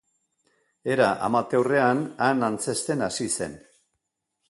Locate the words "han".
2.29-2.43